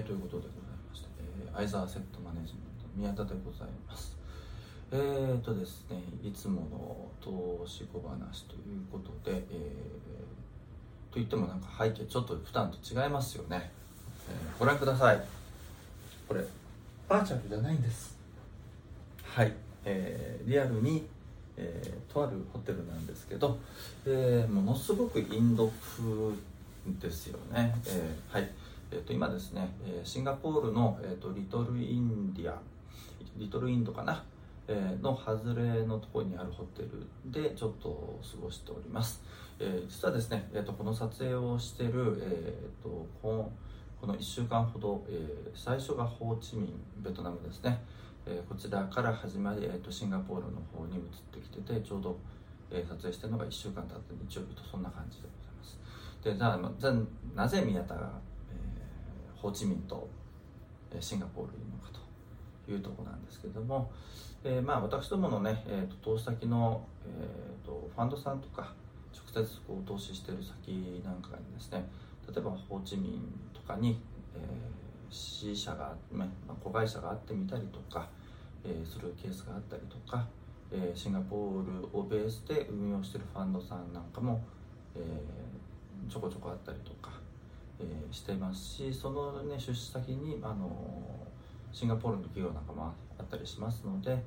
[0.00, 1.06] ー、ということでございまして、
[1.44, 4.16] えー、相沢セットマネジメント宮田でございます。
[4.92, 8.60] えーとですねいつもの投資小話という
[8.90, 13.70] ことで、えー、と言ってもなんか背景ちょっと普段と違いますよね、
[14.28, 15.22] えー、ご覧ください。
[16.26, 16.44] これ
[17.08, 18.18] バーチャルじゃないんです。
[19.22, 19.52] はい、
[19.84, 21.06] えー、リアルに
[21.62, 23.58] えー、とあるホテルなんですけど、
[24.06, 26.32] えー、ものすごくインド風
[26.98, 28.50] ですよね、えー、はい
[28.92, 32.60] えー、と今ですね、えシンガポールの、えーと、リトルインディア
[33.36, 34.24] リトルインドかな、
[34.66, 39.22] えの外れのところにあるホテルでちょっと過ごしております、
[39.60, 43.52] え実はですね、えーと、この撮影をしてる、えーと、この
[44.00, 47.80] この1週間ほど、え最初がホーチミンベトナムですね、
[48.26, 51.02] えこちらから始まり、えー、とシンガポールの方に移っ
[51.32, 52.18] てきててちょうど、
[52.72, 55.78] え撮影してるのが1週間経って日曜日とそんな感じでございます。
[56.24, 56.92] でじゃあじゃ
[57.36, 58.10] なぜ宮田が
[59.40, 60.08] ホーチミンと
[61.00, 61.90] シンガポールにいるのか
[62.66, 63.90] というところなんですけれども、
[64.44, 68.74] えー、まあ私どものね、えーと、投資先の、えーと、ファンドさんとか
[69.12, 71.88] 直接こう投資している先なんかにですね
[72.28, 74.00] 例えばホーチミンとかに、
[74.34, 78.08] えー、C 社が、まあ、子会社があってみたりとか、
[78.64, 80.26] えー、するケースがあったりとか、
[80.72, 84.42] えー、シンガポールをベースで運用しているファンドさんなんかも、
[84.94, 87.19] えー、ちょこちょこあったりとか、
[87.80, 90.70] えー、してますしその、ね、出資先に、あの
[91.72, 94.22] シンガポールの企業なんかもあったりしますので、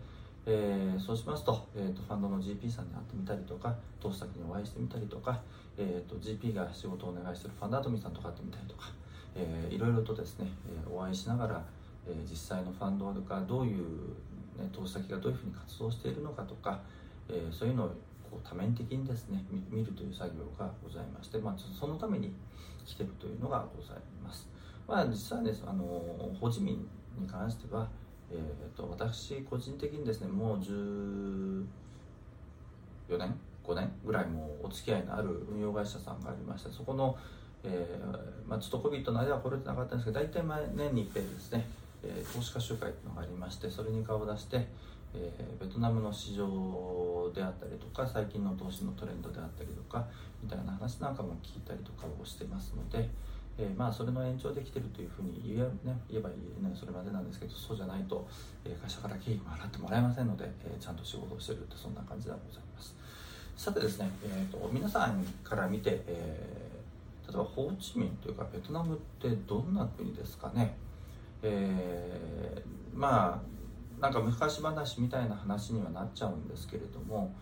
[0.45, 5.39] えー、そうしますと,、えーと、ファンドの GP さんに会ってみたりとか投資先にお会いしてみたりとか、
[5.77, 8.91] えーと、GP が仕事をお願いしてるファンドアトミーさんとか会ってみたりとか、
[9.35, 11.63] えー、いろいろとですね、え、お会いしながら、
[12.07, 14.09] えー、実際のファンドがどういう、
[14.57, 16.79] ね、投資先がどういうふうに活動しているのかとか、
[17.29, 17.91] えー、そういうのを
[18.33, 22.33] こう多面的にですね見るという作業がございまして、まあ、そのために
[22.83, 24.49] 来てるというのがございます。
[24.87, 25.85] まあ、実はですあの
[26.39, 27.87] ホジミンに関しては、
[28.31, 31.65] えーと、私個人的にですねもう14
[33.17, 33.35] 年
[33.65, 37.15] 5年ぐらいもお付き合いのある運用会社さんがありましてそこの、
[37.63, 41.65] えーまあ、ちょっと COVID の間は来れてなかったんですけど大体毎年に一遍ですね、
[42.03, 44.67] えー、投資家集会というのがありましてそれに顔を出して、
[45.15, 50.05] えー、ベトナムの市場であったりとか最近の投資のトレンドであったりとか
[50.41, 53.07] みたいな話なんかも聞いたりとかをしてますので、
[53.57, 58.27] えー、まあそれの延長できてるというふうに言え,、ね、言えばいい、ね、それまでなんですけどそうじゃないと、
[58.65, 62.95] えー、会社から経費も払ってもらえませんので、えー、ちゃんと仕事をしてるってそんな感じでございます。
[63.55, 70.75] さてですね、えーと、皆さんから見て、えー、例えばホーチミンというかベトナムってどんな国ですかね、
[71.43, 73.53] えー、まあ
[74.03, 77.33] なんか昔話みたいな話にはなっちゃうんですけれども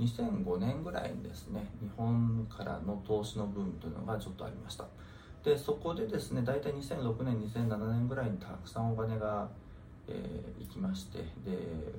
[0.00, 4.86] 2005年ぐらいにですね日本からの投資のブームというのがちょっとありました。
[5.44, 9.46] でそこでですね大体2006年2007年ぐらいにたくさんお金が、
[10.08, 11.24] えー、行きましてで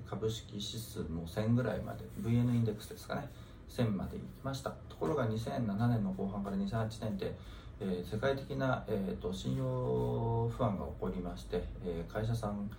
[0.10, 3.30] 株式指数も1000ぐらいまで VN インデックスですかね
[3.70, 4.72] 1000まで行きました。
[4.90, 7.38] ところが2007年の後半から2008年で
[7.80, 12.70] えー、世界的な、えーと、信用不安が起こりまして、えー、会社さん、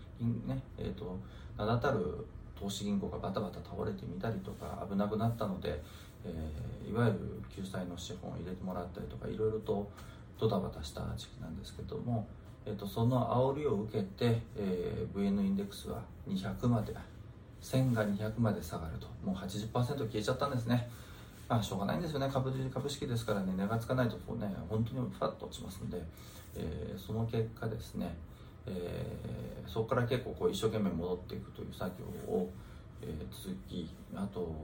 [0.46, 1.18] ねえーと、
[1.56, 2.26] 名だたる
[2.58, 5.80] 投資銀行がバタバタ倒れてみたりとか危なくなったので、
[6.24, 7.18] えー、いわゆる
[7.54, 9.88] 救済の資本を入れてもらったりとかいろいろと
[10.40, 12.26] ドタバタした時期なんですけども、
[12.66, 16.92] えーと、その煽りを受けて、えー、VN インデックスは200まで
[17.62, 20.88] 1000が200まで下がるともう80%消えちゃったんですね。
[21.48, 22.28] あ、しょうがないんですよね。
[22.32, 23.52] 株株式ですからね。
[23.56, 26.02] 値がつかないとこうね本当にファッと落ちますので、
[26.54, 28.14] えー、その結果ですね、
[28.66, 32.50] えー、そこから結構こう一生懸命戻っていくという作業を、
[33.02, 34.54] えー、続きあと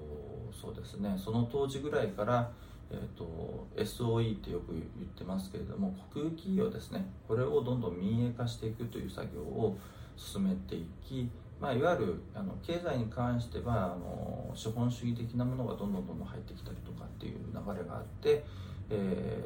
[0.52, 1.16] そうですね。
[1.16, 2.50] その当時ぐらいから
[2.90, 4.84] えーと、SOE ってよく言っ
[5.16, 7.04] てますけれども国有企業ですね。
[7.26, 9.76] これをどんどん民営化していくという作業を
[10.16, 11.28] 進めていき
[11.60, 18.44] まあ、いわゆるあの経済に関してはあの資本主義的なものがどんどんどんどん入ってきたりとかっていう流れがあって、
[18.90, 19.44] え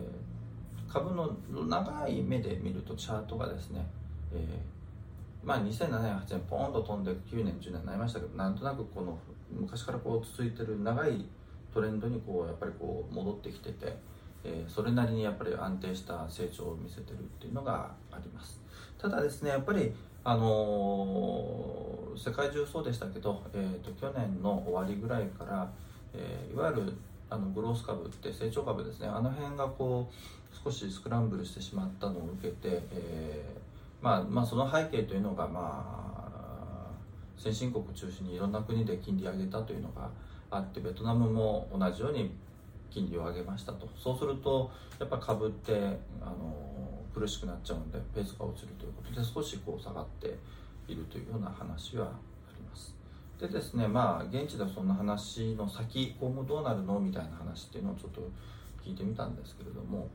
[0.88, 1.37] ー、株の
[1.67, 3.87] 長い目で見るとチャートがですね、
[4.32, 9.19] えー、まあ、2007年8年ポーンと飛んで9年10年になりましたけどなんとなくこの
[9.50, 11.25] 昔からこう続いてる長い
[11.73, 13.97] トレンドにこうやっぱりこう戻ってきてて、
[14.44, 18.61] えー、それなりにやっぱり安定した成長を見せてるっていうのがあります。
[18.99, 19.93] ただですねやっぱり
[20.25, 25.70] あのー、世界中そうでしたけど、えーと、去年の終わりぐらいから、
[26.12, 26.93] えー、いわゆる
[27.31, 29.09] あのグロース株って成長株ですね。
[29.09, 36.91] あの辺がこう少しスクランブルしてしまったのを受けて、えー、まあ、まあその背景というのが、まあ、
[37.38, 40.11] 先進国中心にいろんな国で金利上げたというのが
[40.50, 42.31] あってベトナムも同じように
[42.91, 43.88] 金利を上げましたと。
[43.97, 50.38] そうするとやっぱ株ってあの苦しくなっちゃうんでペースが落ちるということで少しこう下がって
[50.87, 52.11] いるというような話はあ
[52.56, 52.94] ります。
[53.41, 58.20] でですねまあ現地ではそんな話の先今後どうなるのみたいな話っていうのをちょっと
[58.85, 60.09] 聞いてみたんですけれども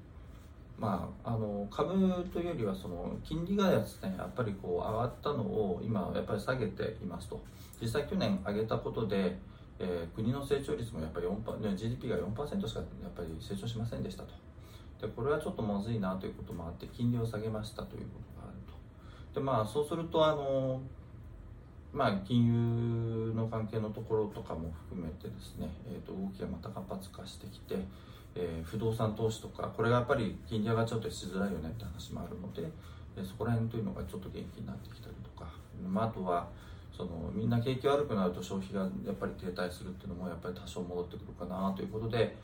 [0.75, 1.94] まあ、あの株
[2.33, 7.39] というよりはその金利がですねやっぱりこう上がったのを今やっぱり下げていますと。
[7.79, 9.38] 実際去年上げたことで
[9.79, 14.33] えー、国の成長率もやっぱり4 GDP が4%しかやっぱり成長しませんでしたと。
[15.03, 18.57] でこれはちょっとまずいなということもあって金利を下げましたということがある
[19.33, 19.39] と。
[19.39, 20.81] でまあそうするとあの
[21.94, 27.75] まあ、金融の関係のところとかも含めてですね、えー、と動きがまた活発化してきて、
[28.33, 32.67] えー、不動産投資とかこれがやっぱり金利上がっちゃうとしづらいよねって話もあるので、
[33.15, 35.51] え、そこら辺というのがちょっと元気になってきたりとか、
[35.88, 36.47] まあ、あとは
[36.91, 42.35] そのみんな景気悪くなると消費がやっぱり停滞するっていうのもやっぱり多少戻ってくるかなということで、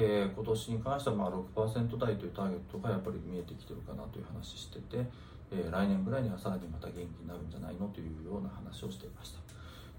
[0.00, 5.04] えー、今年に関してはまあ6%台というターゲットがやっぱり見えてきてるかなという話してて、
[5.50, 9.40] えー、来年ぐらいにはさらにまた元気になるんじゃないのというような話をしていました。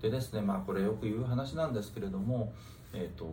[0.01, 2.53] でですねまあこれよく言う話なんですけれども
[2.93, 3.27] えっ、ー、と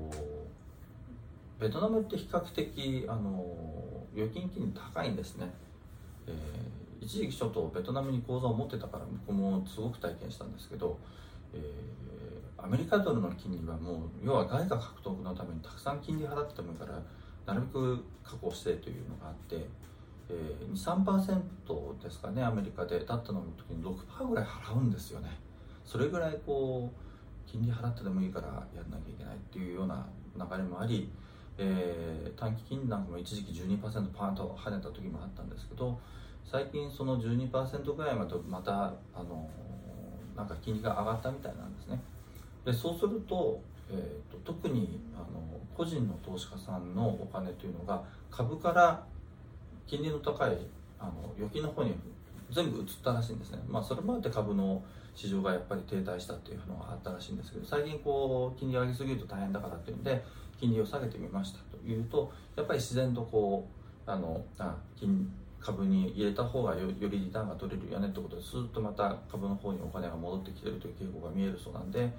[1.60, 3.46] ベトナムって比較的あの
[4.14, 5.48] 預金金利高いんですね、
[6.26, 6.76] えー
[7.06, 10.98] 一時期ちょっとベトナムに口座を持ってたから僕もすごく体験したんですけど、
[11.54, 11.60] えー、
[12.58, 17.00] アメリカドルの金利はもう要は外貨獲得のためにたくさん金利払っててもいいから
[17.46, 19.66] なるべく確保してというのがあって、
[20.28, 25.28] えー、23%ですかねアメリカでだったの時に6%ぐらい払うんですよね。
[25.84, 30.04] それぐらいこう金利払ってでもいいからやんなきゃいけないっていうような
[30.36, 31.08] 流れもあり、
[31.56, 35.96] えー、短期金利なんかも一時期12%パーンと跳ねた時もあったんですけど
[36.44, 39.48] 最近その12%ぐらいまでまたあの
[40.36, 42.00] なんか金利が上がったみたいなんですね。
[42.66, 45.40] でそうすると,、えーと、特にあの
[45.74, 49.04] 個人の投資家さんのお金というのが株から
[49.86, 50.58] 金利の高い
[50.98, 51.94] あの預金の方に
[52.50, 54.82] 全部移ったらしいんですね、まあ、それまで株の
[55.14, 60.24] 市場がやっぱり停滞したっていうのがあったらしいんですけど最近こう金利上げすぎると大変だからっていうんで
[60.60, 63.68] 金利を下げてみましたというとやっぱり自然とこ
[64.06, 65.30] うあのあ金
[65.60, 72.12] 株に入れた方がよりリターンが取れるよねってことでスーッとまた株の方にお金が戻ってきてるという傾向が見えるそうなんで、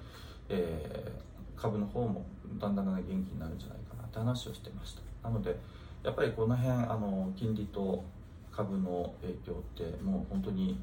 [0.48, 2.24] えー、株の方も
[2.58, 5.28] だんだん元気になるんじゃないかなって話をしてました。
[5.28, 5.56] なので
[6.02, 8.04] やっぱりこの辺あの金利と
[8.52, 10.78] 株の影響ってもう本当に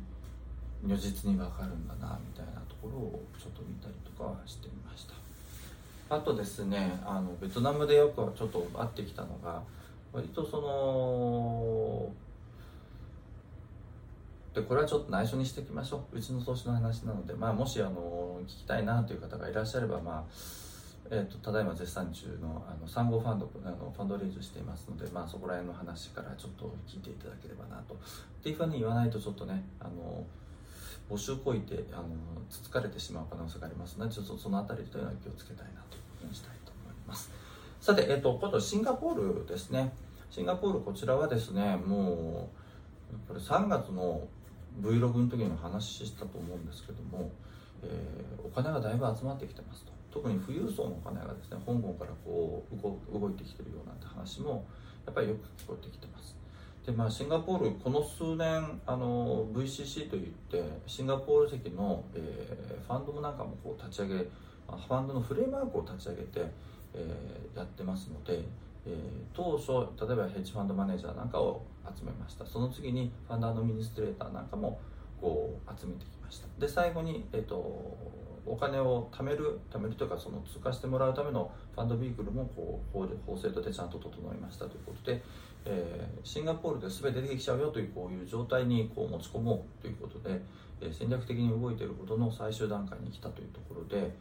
[0.84, 5.14] 如実に分かるんだなみたいなところをちょっと見たりとかはしてみました。
[6.08, 9.64] あとですねあのベトナムでよくちょっと会ってきたのが
[10.14, 12.14] 割とその
[14.56, 16.18] でこれはちょっと内緒にしていきましょう。
[16.18, 20.24] うちの投資の話なので、まあ、もしあの聞きたいなという方がいらっしゃれば、まあ
[21.12, 27.96] えーと、ただいま絶賛中のあの産後ファンドあのファンドレイズしていますので、まあ、そこら辺の話からちょっと聞いていただければなと。
[27.96, 27.98] っ
[28.42, 30.26] ていうふうに言わないとちょっとねあの
[31.10, 32.06] 募集こいてあの
[32.50, 37.30] つつかれてしまう可能性がありますのでちょっとその辺りというのは気をつけたいなというふうにしたいと思います。
[37.82, 39.92] さて、えーと今度シンガポールですね。
[40.32, 42.50] シンガポールこちらはですねも
[43.12, 44.22] うこれ3月の
[44.82, 47.32] Vlog の時の話したと思うんですけども、
[47.84, 49.92] えー、お金がだいぶ集まってきてますと。
[50.12, 54.66] 特に富裕層のお金がですね香港からこう動いてきてるようなんて話も
[55.06, 56.38] やっぱりよく聞こえてきてます。
[56.86, 66.46] でまあシンガポールこの数年あの VCC といってシンガポール籍の、えー、ファンドもなんかもこう立ち上げファンドのフレームワークを立ち上げて、
[66.94, 68.44] えー、やってますので
[68.88, 71.64] えー、当初例えばヘッジファンドマネージャーなんかを
[71.96, 72.46] 集めました。
[72.46, 74.80] その次にファンドアドミニストレーターなんかも
[75.20, 76.48] こう集めてきました。
[76.60, 77.56] で最後に、えーと、
[78.46, 85.22] お金を貯める貯めるというかその通過してもらうためのファンドビークルもこう法法制度でちゃんと整いましたということで、
[85.66, 90.40] えー、シンガポールで全て出てきちゃうよというこういう状態にこう持ち込もうということで、
[90.82, 94.14] えー、戦略的に動いていることの最終段階に来たというところで、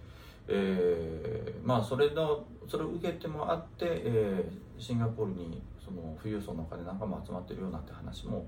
[0.49, 8.47] えー、まあそれのそれを受けてもあって、えー、シンガポールにその富裕層のお金なんかも集まってるようなって話も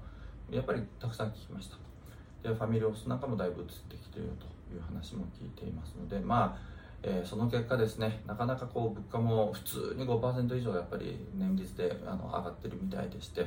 [0.50, 1.76] やっぱりたくさん聞きました。
[2.42, 13.46] でファミリーオフィスなんかもだいぶ移ってきてるよという話も聞いていますのでまあえー、その結果ですねなかなかこう物価も普通に5%以上やっぱり年率であの上がってるみたいでして、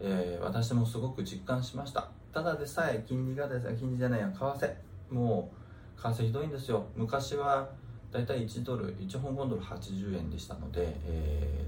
[0.00, 2.08] えー、私もすごく実感しました。
[2.32, 4.74] ただでさえ金利がですね金利じゃないや為替。
[5.10, 5.59] もう
[6.02, 6.86] 為替ひどいんですよ。
[6.96, 7.68] 昔は
[8.10, 11.66] だいたい1ドル1香港ドル80円でしたので、え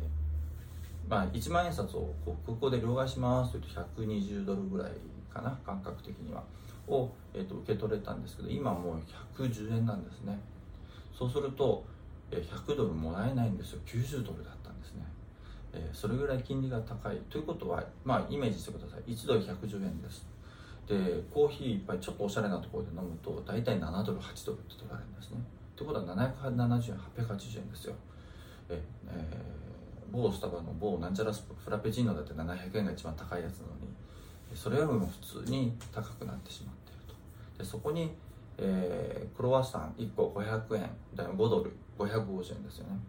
[1.06, 3.68] ー、まあ、1万円札をこう空港で両替しますというと
[4.02, 4.92] 120ドルぐらい
[5.32, 6.42] かな感覚的には。
[6.88, 9.02] を、えーと、受け取れたんですけど今もう
[9.38, 10.38] 110円なんですね。
[11.16, 11.84] そうすると
[12.30, 13.80] 100ドルもらえないんですよ。
[13.86, 15.04] 90ドルだったんですね、
[15.74, 17.18] え、それぐらい金利が高い。
[17.30, 19.12] ということはまあイメージしてください。
[19.12, 20.26] 1ドル110円です。
[20.92, 25.38] でコーヒー一杯ちょっとおしゃれなところで飲むと大体7ドル8ドルって取られるんですね。
[25.74, 27.94] ということは770円880円ですよ。
[28.68, 33.88] ええー、某スタバの某なんちゃらスフラペチーノだって700円が一番高いやつなのに
[34.54, 37.00] それよりも普通に高くなってしまっている
[37.56, 37.62] と。
[37.62, 38.10] でそこに、
[38.58, 43.00] えー、クロワッサン1個500円だ5ドル550円ですよね。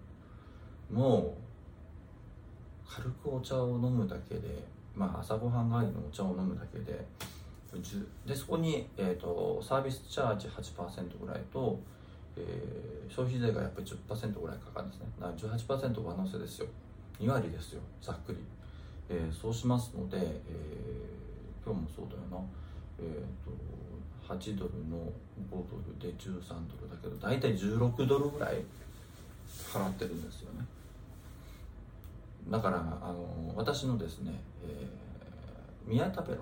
[0.90, 1.36] も
[2.88, 4.64] う軽くお茶を飲むだけで
[4.96, 7.06] まあ朝ごはん代わりのお茶を飲むだけで
[8.26, 11.80] でそこに、えーと、サービスチャージ8%ぐらいと、
[12.38, 15.08] えー、消費税がやっぱり10%ぐらいかかるんですね。
[15.20, 16.68] だから18%上乗せですよ。
[17.20, 17.82] 2割ですよ。
[18.02, 18.38] ざっくり、
[19.10, 22.38] えー、そうしますので、えー、今日もそうだよな。
[23.00, 25.12] え、ー、と8ドルの
[25.50, 26.30] 5ドルで13
[26.70, 28.64] ドルだけど大体16ドルぐらい
[29.72, 30.66] 払ってるんですよね。
[32.50, 34.32] だからあの私のですね、
[34.64, 36.42] えー、宮田ベロ。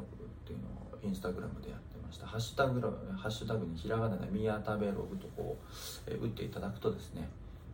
[1.04, 2.28] インスタグラムでやってました。
[2.28, 2.80] ハッシュタグ
[3.16, 7.28] ハッシュタグにひらがなで宮田ベログとこう、えー、打っていただくとですね、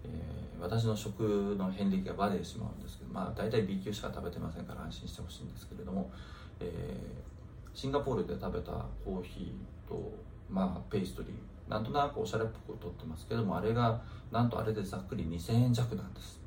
[0.03, 6.11] えー、私の食の遍歴がバレてしまうんですけどまあ大体 B 級しか食べてませんから安心してほしいんですけれども、
[6.59, 8.71] えー、シンガポールで食べた
[9.03, 10.13] コーヒーと
[10.49, 11.31] まあペーストリー
[11.69, 16.39] なんとなくおしゃれっぽくとってますけどもあれがなんとあれでざっくり2000円弱なんです。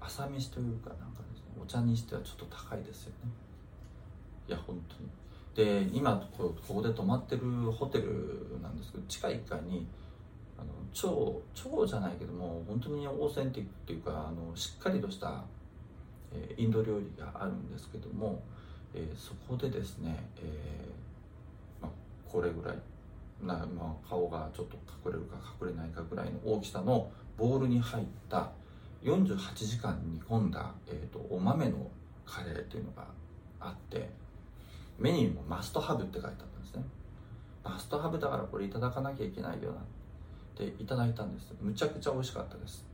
[0.00, 3.30] 朝飯というかなんかですねお茶にしてはちょっと高いですよね。
[4.48, 5.08] いや本当に。
[5.58, 9.88] で今ここで泊まってるホテルなんですけど地下1階に
[10.56, 15.42] あの超超じゃないけども本当にオーセンティックっていうかあのしっかりとした、
[16.32, 18.40] えー、インド料理があるんですけども、
[18.94, 21.90] えー、そこでですね、えーま、
[22.30, 22.76] これぐらい
[23.42, 28.52] な、まあ、顔がちょっと隠れるか隠れないかぐらいの大きさのボウルに入った
[29.02, 31.90] 48時間煮込んだ、えーと、お豆の
[32.24, 33.08] カレーっていうのが
[33.58, 34.08] あって
[34.98, 36.84] メニューもマストハブって書いてあったんですね。
[37.64, 39.82] マストハブだからこれいただかなきゃいけないよなっ
[40.56, 41.54] ていただいたんです。
[41.60, 42.84] むちゃくちゃ美味しかったです。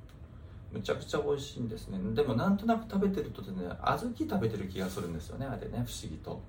[0.71, 1.99] むちゃくちゃ美味しいんですね。
[2.15, 5.47] でもなんとなく食べてるとでね小豆食べてる気がするんですよね。
[5.47, 6.41] あれね不思議と。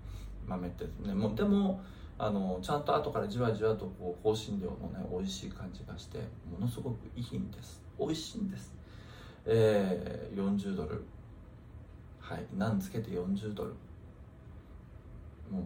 [0.48, 1.14] 豆ってね。
[1.14, 1.82] もでも
[2.18, 6.20] あのちゃんと後からじわじわとこう香辛料のね美味しい感じがして
[6.50, 7.82] ものすごくいいんです。
[8.00, 8.74] 美味しいんです。
[9.46, 11.04] えー、40ドル。
[12.20, 12.46] はい。
[12.58, 13.74] 何つけて40ドル。
[15.52, 15.64] もう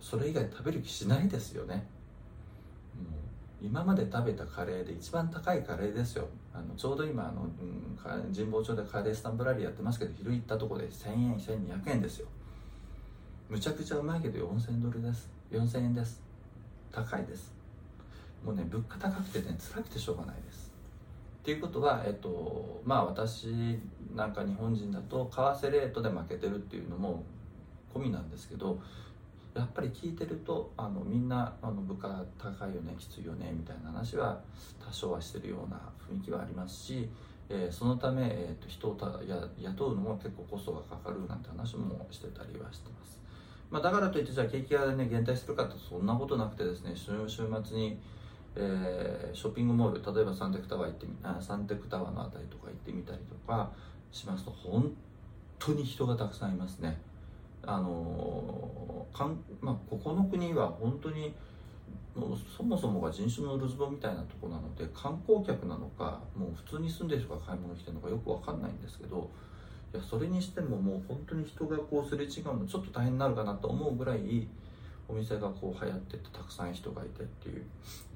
[0.00, 1.74] それ以外食べる気しないですよね。
[2.96, 3.02] も
[3.62, 6.28] う今まで食べたカレーで一番高いカレーですよ。
[6.54, 12.28] あのちょうど今あの、うん、神保町でカレースタンプラリーやってますけど昼行ったとこで1000円1200円ですよ。
[13.48, 15.28] むちゃくちゃうまいけど4000ドルです。
[15.50, 16.22] 4000円です。
[16.92, 17.54] 高いです。
[18.44, 20.72] もうね物価高くてね辛くてしょうがないです。
[21.42, 23.78] っていうことは、えっと、まあ私
[24.14, 27.22] なんか日本人だと為替レートで負けてるっていうのも
[27.94, 28.80] 込みなんですけど
[29.56, 34.40] やっぱり聞いてるとあのみんなあの物価高いよねきついよねみたいな話は
[34.84, 37.08] 多少はしてるような雰囲気はありますし、
[37.48, 43.20] えー、そのため、えーと、人をたや雇うのも結構コストがかかるなんて話もしてたりはしてます。
[43.70, 47.98] まあ、だからといってじゃあ景気がね減退するかとそんなことなくてですね週末に、
[48.54, 53.70] えー、ショッピングモール例えばサンテクタワー行ってみあサンテクタワーのあたりとか行ってみたりとか
[54.12, 54.92] しますと本
[55.58, 56.98] 当に人がたくさんいますね
[57.66, 61.34] あのかん、まあ、ここの国は本当に
[62.14, 69.30] もうそもそもが人種のルズボみたいなとこなので観光客なのかもう普通に住んでる人が買い物来てるのかよく分かんないんですけど
[69.92, 74.48] いやそれにしてももう本当に人がこうすれ違うのちょっと大変になるかなと思うぐらい
[75.08, 77.64] お店がこう流行っててたくさん人がいてっていう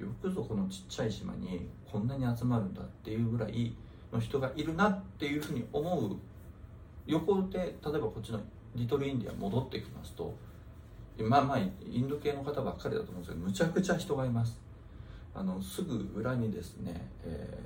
[0.02, 3.74] よくぞこのちっちゃい島にこんなに集まるんだっていうぐらい
[4.12, 6.16] の人がいるなっていうふうに思う
[7.06, 8.40] 横で例えばこっちの
[8.74, 10.34] リトルインディア戻ってきますと
[11.18, 14.58] まあまあインド系の方ばっかりだと思うんですけどむちゃくちゃ人がいます。
[15.34, 17.58] あのすぐ裏にですね、え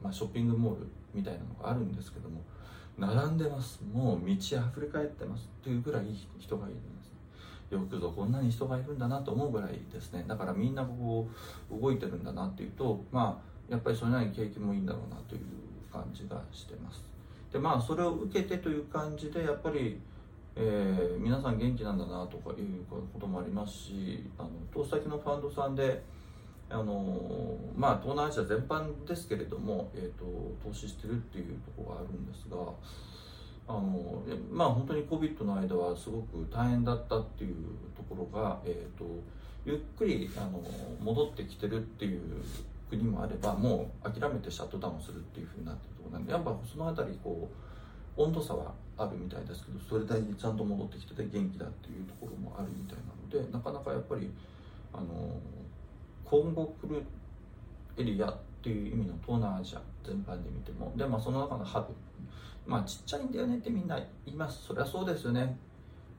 [0.00, 2.42] ー、まあ、ショッピングモールみたいなのがあるんですけども
[2.98, 3.80] 並んでます。
[3.92, 5.48] もう道溢れ返ってます。
[5.60, 6.04] っていうぐらい
[6.38, 7.74] 人がいるんです。
[7.74, 10.24] よくぞこんなに人がいるんだなと思うぐらいですね。
[10.28, 11.26] だからみんなこ
[11.70, 15.40] う動いてるんだなっていうとまあやっぱりそれなりに景気もいいんだろうなという
[15.90, 17.02] 感じがしてます。
[17.50, 19.98] でまあそれを受けてという感じでやっぱり
[20.54, 26.02] えー、皆さん元気なんだなとかいうこともありますしあの投資先のファンドさんで
[26.72, 30.24] あのまあ、東南アジア全般ですけれども、えーと、
[30.66, 32.56] 投資してるっていうところがあるんですが
[33.68, 37.56] あの、まあ、本当に COVID の間はすごく大変だったっていう
[37.94, 39.04] ところが、えーと、
[39.66, 40.62] ゆっくりあの
[41.02, 42.20] 戻ってきてるっていう
[42.88, 47.50] 国もあればもう諦めてシャットダウンするっていうふうになってるところなんでやっぱその辺りこ
[48.16, 54.30] う温度差はあるみたいですけどそれなりにちゃんと戻ってきてて元気だっていうところもあるみたいなのでなかなかやっぱり
[54.92, 55.06] あの
[56.24, 57.02] 今後来る
[57.98, 61.94] エリアっていう意味の東南アジア全般で見てもで、まあ、その中のハブ。
[62.64, 64.64] まあちっちゃいんだよねってみんな言います。
[64.66, 65.56] そりゃそうですよね。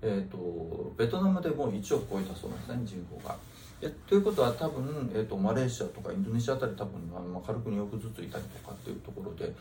[0.02, 3.38] えーと、ベトナムでもう1億超えたそうなんですね人口が。
[3.82, 9.54] えということは多分、えーと、マレーシアとかインドネシアあたり多分あ軽く2億ずついたりとかっていうところで、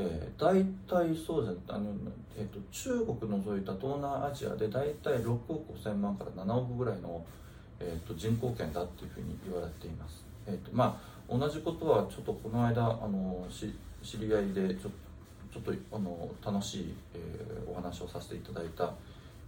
[0.00, 1.86] えー、大体そうですねあの、
[2.38, 7.24] えーと、中国除いた東南アジアで大体6億5000万から7億ぐらいの、
[7.80, 10.24] えー、と人口圏だっていうふうに言われています。
[10.46, 14.90] えーとまあ、同じことはちょっとこの間あのし知り合いでちょ
[15.52, 18.92] ちょっとあの楽しい、えー、お話をさせていただいた、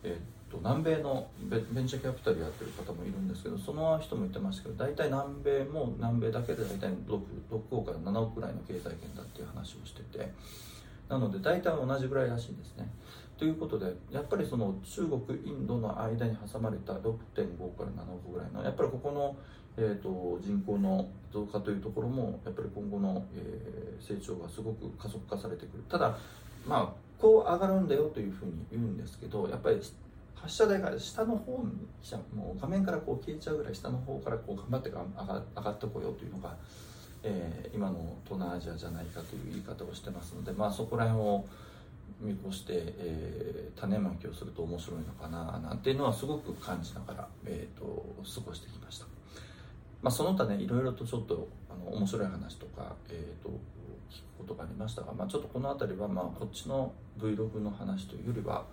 [0.02, 10.32] えーと南米のベンチャーキャピタルやってる方もいるんですけどその人も言ってましたけど大体南米も南米だけで大体 6, 6億から7億ぐらいの経済圏だっていう話をしてて
[11.08, 12.88] なので大体同じぐらいらしいんですね。
[13.36, 17.02] ということでやっぱりその中国インドの間に挟まれた6.5
[17.74, 19.34] から7億ぐらいのやっぱりここの、
[19.78, 26.18] えーと、人口の増加というところもやっぱり今後の、えー、成長がすごく加速化されてくるただ
[26.66, 29.80] まあこう上がるんだよというふうに言うんですけどやっぱり
[30.42, 36.56] 発射台が下の方に来ちゃうもう画面からこう消えちゃうぐらい下の方からこう頑張って上が上がってこようというのが、
[37.22, 41.44] えー、今の東南アジアじゃないかという言い方をしてますので、まあ、そこら辺を
[42.20, 49.06] 見越して、えー、種まきをすると面白いのかななんていうのはすごく感じながら、えーと、過ごしてきました、
[50.02, 53.50] まあ、その他ねいろいろとちょっとあの面白い話とか、えーと、
[54.10, 58.64] 聞くことがありましたが、まあ、ちょっとこの辺りは、まあ、こっちの Vlog の話というよりは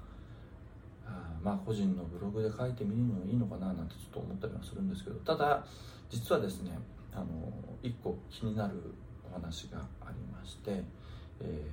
[1.43, 5.63] まあ個人のブログで書いてみるのもいいのかななんてちょっと思ったりはするんですけどただ
[6.09, 6.77] 実はですね
[7.13, 7.25] あの
[7.83, 8.73] 1個気になる
[9.31, 10.83] お話がありまして、
[11.41, 11.63] え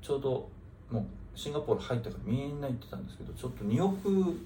[0.00, 0.48] ー、ちょうど
[0.90, 4.40] もうシンガポール入ったからみんな言ってたんですけどちょっと2億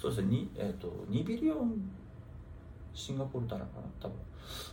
[0.00, 1.90] そうですね 2,、えーと、2ビリオン
[2.94, 4.16] シンガポールダラかな多分。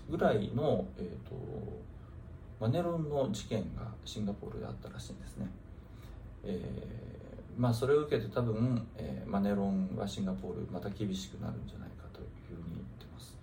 [0.10, 1.36] ぐらいの、えーと
[2.60, 5.48] マネロンの事件がシンガポールであったらしいんですね。
[6.44, 7.17] えー
[7.58, 13.36] まあ、それを受けて多分、えー、マネロンはシンガポールまた厳しくなるんじゃないかというふうに言ってます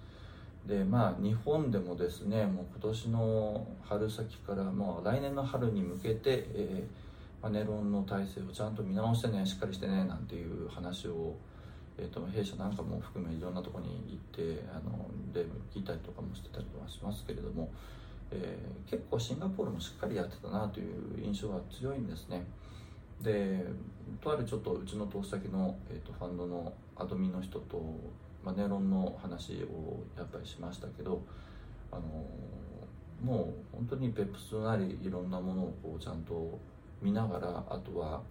[0.67, 11.35] でまあ日本でもですねもう今年の春先からもう来年の春に向けて、えー、マネロンの体制をちゃんと見直してねしっかりしてねなんていう話を
[11.97, 17.71] えーと、弊社なんかも含めいろんなところに行ってあので聞いたりとかもしてたりはしますけれども、
[18.33, 22.45] えー、結構シンガポールもしっかりやってたなという印象が強いんですね。
[23.21, 23.65] で
[24.21, 27.83] とあるちょっとうちの投資先の、えーと、ファンドのアドミンの人と、
[28.45, 31.23] まあ、ネロンの話をやっぱりしましたけど
[31.93, 32.03] あの
[33.23, 36.59] もう本当にペップスなりいろんなものをこうちゃんと
[37.01, 38.23] 見ながらあとは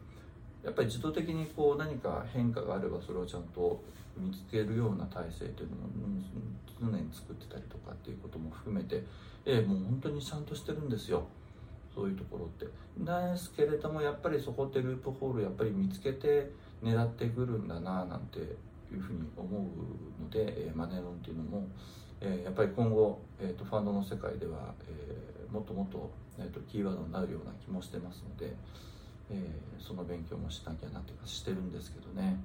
[0.63, 3.83] やっぱり自動的にこう何か変化があればそれをちゃんと
[4.17, 5.87] 見つけるような体制というのも
[6.79, 9.03] 常に作ってたりとかっていうことも含めて、
[9.45, 11.25] えー、もう本当にちゃんとしてるんですよ。
[11.93, 12.67] そういうところって。
[13.03, 16.51] なんですけれどもやっぱりそこってループホールやっぱり見つけて
[16.83, 18.43] 狙ってくるんだななんてい
[18.95, 21.67] うふうに思うので、えー、マネロンっていうのも、
[22.21, 28.53] えー、やっぱり今後、えーと、ファンドの世界では、えー、もっともっと,、えーと、キーワードになるような気もしてますので、
[29.31, 32.37] えー、その勉強もしなきゃなってかしてるんですけどね、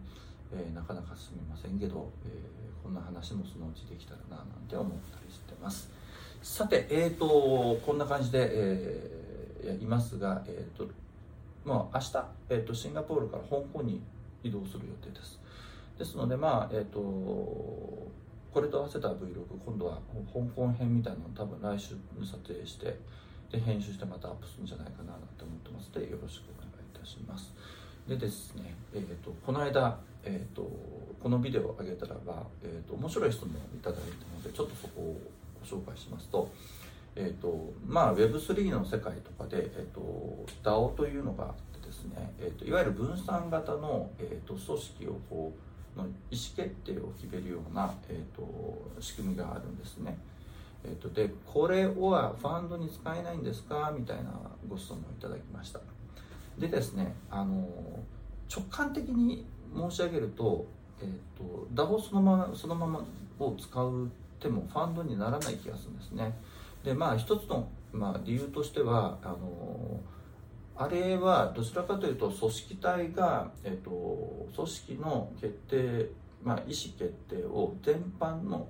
[0.52, 5.90] えー、なかなか進みませんけど、えー、こんな話もそのうちできたらななんて思ったりしてます。
[6.40, 7.26] さてえーと
[7.84, 9.27] こんな感じで、えー
[9.74, 10.88] いますが、えーと
[11.64, 14.02] まあ、明日、えーと、シンガポールから香港に
[14.42, 15.38] 移動する予定です。
[15.98, 19.98] ですのでまあえっ、ー、とこれと合わせた Vlog 今度は
[20.32, 22.98] 香港編みたいなのを多分来週に撮影して
[23.50, 25.90] で編集してまたアップするんじゃないかなと思ってます。
[25.94, 27.52] のでよろしくお願いいたします。
[28.08, 30.62] でですね、えーと、この間、えーと、
[31.22, 35.20] このビデオを上げたらば、えーと、面白い質問をいただいたのでちょっとそこを
[35.60, 36.50] ご紹介しますと
[37.16, 45.52] えーとまあ、Web3 の世界とかで、えーと、DAO というのがあってですね、えーと、いわゆる分散型の、えーと、組織をこ
[45.96, 50.16] うの意思決定を決めるような、えー、と仕組みがあるんですね。
[50.84, 53.92] えー、とでこれはファンドに使えないんですか？
[53.98, 54.30] みたいな
[54.68, 55.80] ご質問をいただきました。
[56.56, 57.68] でですねあの
[58.48, 59.44] 直感的に
[59.76, 60.66] 申し上げると,、
[61.00, 63.04] えー、と DAO そのままそのまま
[63.40, 66.32] を使う手もファンドにならない気がするんですね。
[66.84, 70.00] でまあ一つの、まあ、理由としてはあの
[70.76, 76.10] あれはどちらかというと組織体が、えっと、組織の決定、
[76.42, 78.68] まあ、意思決定を全般の、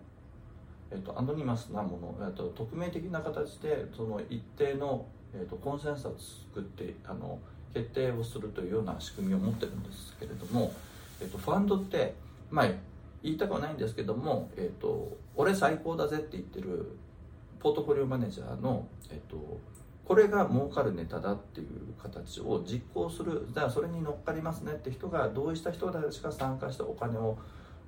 [0.90, 6.14] えーと、アノニマスなもの、えーと、匿名的な形でその一定の、えーと、コンセンサスを
[6.55, 7.38] 作ってあの
[7.75, 10.73] 決定をするというような仕組みを持ってるんですけれども、
[11.21, 12.14] えー、とファンドって
[12.51, 12.66] まあ
[13.23, 16.97] 言いたくはないんですけども、えー、と俺最高だぜって言ってる
[17.61, 19.61] ポートフォリオマネージャーの、えー、と
[20.05, 21.68] これが儲かるネタだっていう
[22.03, 23.47] 形を実行する。
[23.53, 27.38] じゃあそれに乗っかりますねって人が同意した人たちが参加してお金を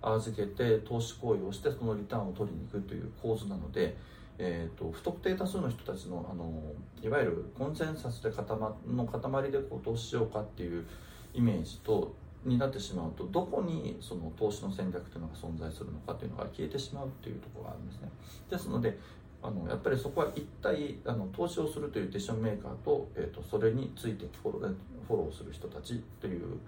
[0.03, 3.97] 預けて投資行為をしてそのリターンを取りに行くという構図なので、
[4.39, 6.63] えーと、不特定多数の人たちのあの
[7.03, 10.87] いわゆるコンセンサスで固まの塊でこう投資しようかっていう
[11.35, 18.09] イメージとになってしまうとどこにその投資の戦略というのが存在するのかというのが消えてしまうというところがあるんですね。
[18.49, 18.99] ですので
[19.43, 24.75] あのやっぱりそこは一体あの投資をするというディションメーカーと,、えーと、それについてフォロー
[25.09, 26.59] フォローする人たちという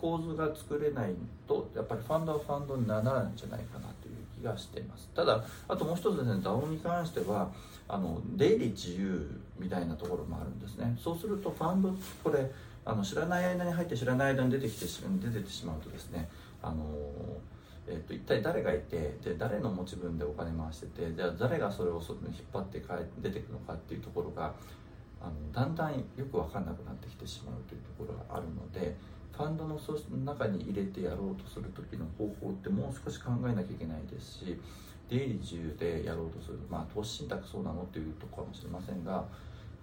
[0.00, 1.14] 構図が作れない
[1.46, 5.08] とやっぱりファンドはファンドにならないんじゃないかなという気がしています。
[5.14, 7.50] ただあともう一つですね DAO に関しては
[7.88, 10.96] あの出入り自由みたいなところもあるんですね。
[11.02, 12.48] そうするとファンドこれ
[12.84, 16.28] あの知らない間に入って知らない間に出てきて出ててしまうとですね
[16.62, 16.84] あの
[17.90, 22.22] えーと、一体誰がいてで誰の持ち分でお金回しててじゃあ誰がそれをそ引っ
[22.52, 22.82] 張って
[23.22, 24.52] 出てくのかっていうところが
[25.20, 28.96] あのだんだんよく分かんなくなってきてしまうというところがあるので
[29.32, 29.78] ファンドの
[30.24, 34.60] 中に入れてやろうとする時の方法ってもう少し考えなきゃいけないですし
[35.08, 39.24] 出入り自由でやろうとするまあ投資信託そうなのっていうとこかもしれませんが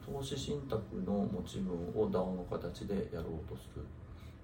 [0.05, 3.83] 投資信託の持ち分を DAO の形でやろうとする。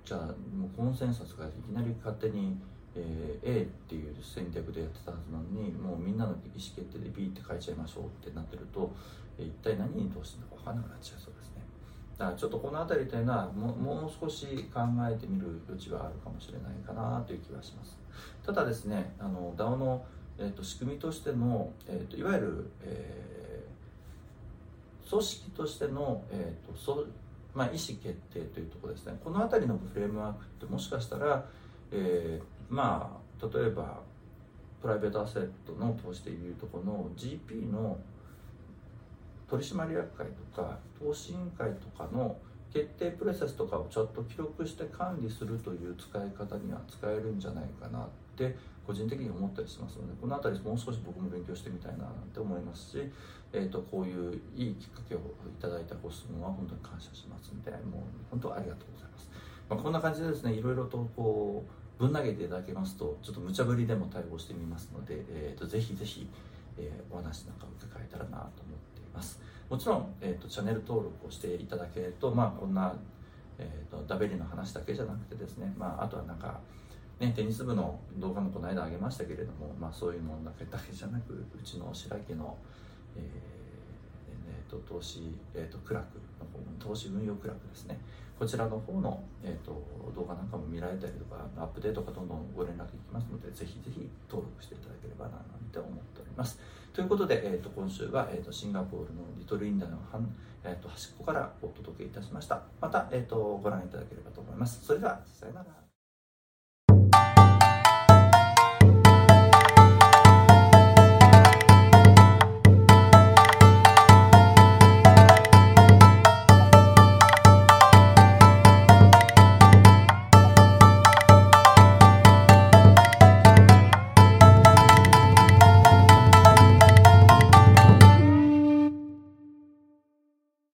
[0.04, 0.20] じゃあ
[0.58, 2.58] もうコンセンサスがいきなり勝手に
[2.96, 8.92] えー、A っていう戦略でやってたはずなのにもうみんなの意思決定で B って書いちゃいましょうってなってると、
[9.38, 11.64] えー、一体何に投資するのか分からなくなっちゃいそうですね。
[12.18, 17.98] だからちょっとこの辺りというのはももう少し考えてみる余地はあるかもしれないかなという気はします。
[18.46, 20.06] ただですねあの DAO の、
[20.38, 27.06] えーと、仕組みとしての、えーと、いわゆる、えー、組織としての、えーとそ
[27.56, 29.18] まあ、意思決定というところですね。
[29.24, 31.46] この辺りのフレームワークってもしかしたら、
[31.92, 34.00] えーまあ例えば
[34.82, 38.00] プライベートアセットの投資でいうとこの GP の
[39.48, 42.38] 取締役会とか投資委員会とかの
[42.74, 48.08] 決定プロセスとかをちょっと記録して管理するという使い方には使えるんじゃないかなっ
[48.38, 48.56] て
[48.88, 53.12] 個人的に思ったりしますのでこの辺りもう少し僕も勉強してみたいなって思いますし、
[53.52, 55.22] えーと、こういういいきっかけをい
[55.62, 57.82] ただいたご質問は本当に感謝しますのでもう
[58.32, 59.30] 本当ありがとうございます、
[59.70, 66.28] まあ、こんな感じでですねいろいろとこうぶん投げていただけますとちょっと無茶ぶりでも対応してみますので、えーと、ぜひぜひ、
[66.78, 68.50] えー、お話なんかを伺えたらなと思っ
[68.96, 69.40] ています。
[69.70, 72.94] もちろん、えーと、チャンネル登録をしていただけると、まあ、こんな、
[73.60, 76.60] えーと、ダベリの話だけじゃなくてですね、まあ、あとはなんか
[77.20, 82.58] ね、テニス部の動画もこの間あげましたけれども、まあ、そういうものだけだけじゃなくうちの白木の、
[83.16, 83.24] えー
[84.50, 88.00] えーと、投資、えーと、クラクの方投資運用クラクですね。
[88.42, 89.72] こちらの方の、えーと、
[90.16, 96.60] 動画なんかも見られたりとかアップデートがどんどんご連絡いきますのでぜひぜひ登録していただければななんて思っております。
[96.92, 100.28] ということで、えーと、今週は、えーと、シンガポールのリトルインダの半、
[100.64, 102.64] えー、と端っこからお届けいたしました。
[102.82, 104.84] また、えー、とご覧いただければと思います。
[104.84, 105.91] それではさよなら。